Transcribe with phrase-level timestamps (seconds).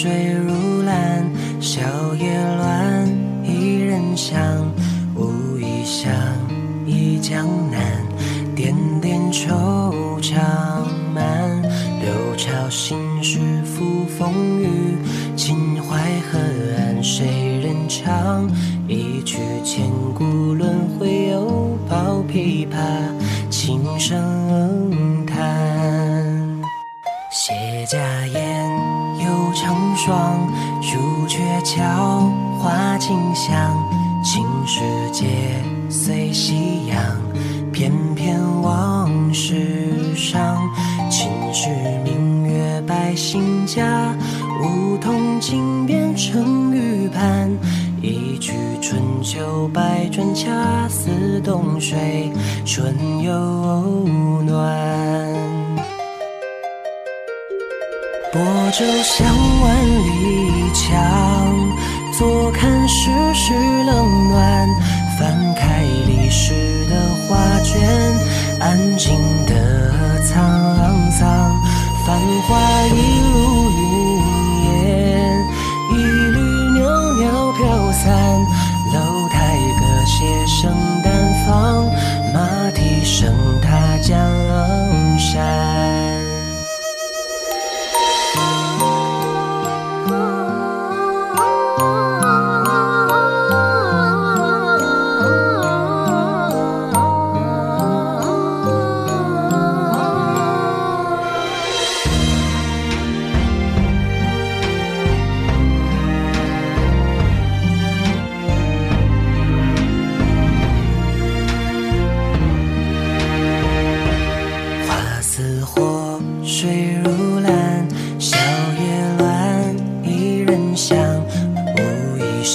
[0.00, 1.28] 水如蓝，
[1.60, 1.80] 小
[2.14, 3.08] 叶乱，
[3.42, 4.38] 一人香，
[5.16, 6.12] 无意乡，
[6.86, 7.80] 忆江南，
[8.54, 9.50] 点点惆
[10.22, 10.36] 怅
[11.12, 11.60] 满，
[12.00, 14.68] 六朝心事付风雨，
[15.34, 16.38] 秦淮河
[16.76, 18.48] 岸谁人唱？
[18.86, 22.78] 一曲千古轮回，又抱琵琶，
[23.50, 24.47] 轻声
[29.98, 30.48] 又成双，
[30.80, 32.30] 朱雀桥，
[32.60, 33.76] 花径香，
[34.22, 34.80] 青石
[35.12, 35.26] 街，
[35.90, 36.96] 随夕阳，
[37.72, 40.56] 翩翩往事伤。
[41.10, 41.68] 秦时
[42.04, 44.14] 明月百姓家，
[44.62, 47.50] 梧桐金边成玉盘。
[48.00, 52.30] 一曲春秋百转，恰似冬水
[52.64, 53.32] 春又
[54.44, 55.47] 暖。
[58.40, 59.26] 我舟向
[59.62, 60.96] 万里墙，
[62.16, 63.52] 坐看世事
[63.84, 64.68] 冷暖。
[65.18, 66.94] 翻开历史的
[67.26, 67.80] 画卷，
[68.60, 71.60] 安静的沧桑。
[72.06, 72.16] 繁
[72.46, 72.96] 华一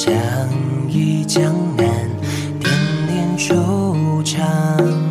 [0.04, 0.14] 相
[0.90, 1.86] 忆江南，
[2.60, 2.70] 点
[3.08, 4.38] 点惆怅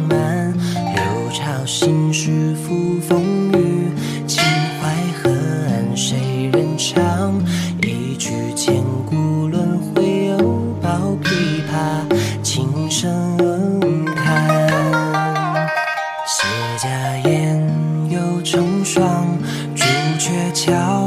[0.07, 0.53] 满，
[0.95, 3.91] 六朝心事付风雨，
[4.27, 4.45] 秦
[4.79, 5.31] 淮河
[5.71, 7.43] 岸谁人唱？
[7.81, 10.37] 一曲千古轮回，又
[10.83, 13.81] 抱琵琶，轻声
[14.15, 14.47] 叹。
[16.27, 16.45] 谢
[16.77, 17.67] 家燕，
[18.11, 19.27] 又成双，
[19.75, 19.85] 朱
[20.19, 21.02] 雀桥，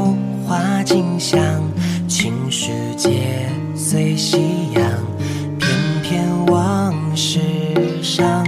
[4.36, 4.82] 夕阳，
[5.58, 5.66] 翩
[6.02, 7.40] 翩往事
[8.02, 8.44] 伤。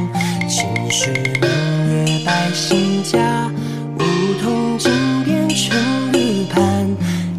[0.47, 1.11] 秦时
[1.41, 1.49] 明
[2.05, 3.51] 月百姓家，
[3.99, 4.03] 梧
[4.43, 4.93] 桐金
[5.25, 5.79] 边成
[6.13, 6.87] 玉盘。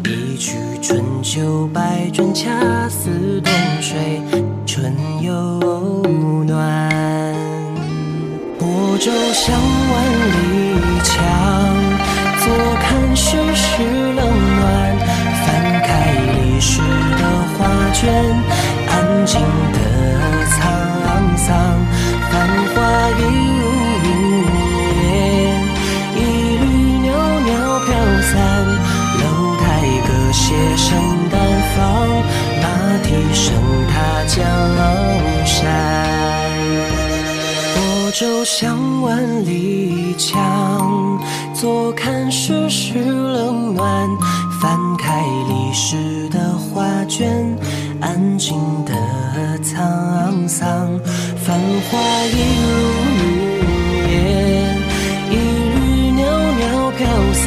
[0.04, 4.20] 一曲春秋百转，恰似冬水
[4.66, 5.32] 春又
[6.42, 6.90] 暖。
[8.58, 9.94] 泊舟向万
[10.32, 10.74] 里
[11.04, 11.14] 墙，
[12.40, 12.52] 坐
[12.82, 13.84] 看世事
[14.16, 14.26] 冷
[14.58, 14.98] 暖。
[15.46, 15.46] 翻
[15.82, 15.88] 开
[16.34, 16.82] 历史
[17.70, 18.02] 画卷，
[18.88, 18.90] 安
[19.24, 19.40] 静
[19.72, 19.78] 的
[20.50, 20.58] 沧
[21.36, 21.46] 桑。
[22.28, 22.32] 繁
[22.74, 22.76] 华
[23.16, 23.20] 一
[23.60, 23.62] 如
[24.04, 24.08] 云
[24.98, 25.04] 烟，
[26.16, 26.18] 一
[26.58, 26.62] 缕
[27.06, 27.08] 袅
[27.46, 27.48] 袅
[27.86, 27.88] 飘
[28.22, 28.32] 散。
[29.20, 29.22] 楼
[29.58, 29.62] 台
[30.04, 30.42] 歌榭
[30.76, 30.88] 声
[31.30, 31.32] 淡
[31.76, 31.78] 放，
[32.60, 32.64] 马
[33.04, 33.46] 蹄声
[33.86, 33.94] 踏
[34.26, 34.34] 江
[35.46, 35.54] 山。
[37.76, 37.78] 薄
[38.10, 39.08] 酒香万
[39.44, 41.20] 里墙，
[41.54, 44.08] 坐看世事冷暖。
[44.60, 46.39] 翻开历史的
[46.72, 47.28] 画卷，
[48.00, 48.92] 安静的
[49.62, 50.98] 沧桑。
[51.44, 51.58] 繁
[51.90, 52.68] 华一如
[53.18, 53.22] 云
[54.10, 54.14] 烟，
[55.30, 55.32] 一
[55.74, 55.76] 缕
[56.12, 56.20] 袅
[56.58, 56.98] 袅飘
[57.32, 57.44] 散。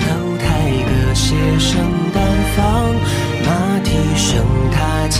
[0.00, 0.46] 楼台
[0.88, 1.26] 歌榭
[1.58, 1.70] 声
[2.14, 2.16] 淡
[2.56, 2.62] 放，
[3.44, 3.46] 马
[3.84, 3.86] 蹄
[4.16, 4.26] 声
[4.72, 4.76] 踏
[5.08, 5.18] 江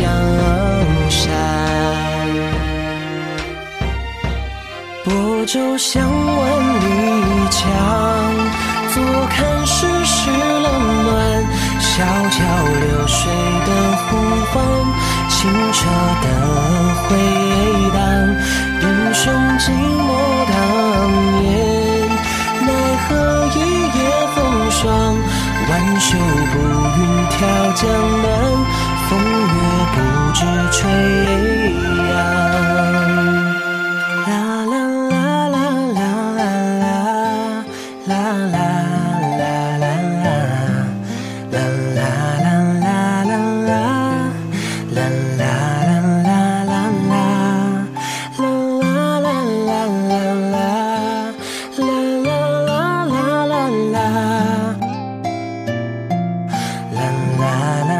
[1.11, 1.19] 山。
[5.05, 5.07] 薄
[5.47, 6.47] 舟向万
[6.81, 6.85] 里
[7.51, 7.67] 墙，
[11.99, 12.39] 小桥
[12.79, 13.19] 流水
[13.67, 13.71] 的
[14.07, 14.15] 呼
[14.53, 14.55] 唤，
[15.29, 15.79] 清澈
[16.23, 16.27] 的
[17.03, 17.11] 回
[17.93, 17.99] 荡。
[18.81, 19.19] 英雄
[19.59, 20.09] 寂寞
[20.49, 20.55] 当
[21.43, 21.45] 年，
[22.61, 22.71] 奈
[23.03, 23.11] 何
[23.53, 23.99] 一夜
[24.33, 24.39] 风
[24.71, 24.81] 霜。
[25.69, 26.07] 挽袖
[26.53, 26.55] 步
[27.01, 27.01] 云
[27.31, 27.37] 跳
[27.75, 27.83] 江
[28.23, 28.27] 南，
[29.09, 29.57] 风月
[29.93, 29.97] 不
[30.35, 30.41] 知
[30.71, 30.79] 吹
[34.25, 34.31] 扬。
[57.39, 57.98] la la